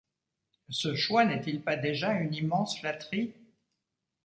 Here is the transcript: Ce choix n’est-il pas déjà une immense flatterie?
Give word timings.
Ce 0.69 0.95
choix 0.95 1.25
n’est-il 1.25 1.61
pas 1.61 1.75
déjà 1.75 2.13
une 2.13 2.33
immense 2.33 2.79
flatterie? 2.79 3.35